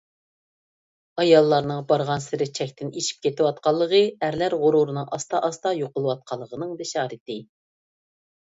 ئاياللارنىڭ 1.23 1.83
بارغانسېرى 1.91 2.47
چەكتىن 2.59 2.89
ئېشىپ 3.01 3.19
كېتىۋاتقانلىقى 3.27 4.01
ئەرلەر 4.29 4.57
غۇرۇرىنىڭ 4.65 5.13
ئاستا-ئاستا 5.19 5.75
يوقىلىۋاتقانلىقىنىڭ 5.83 6.73
بېشارىتى. 6.81 7.39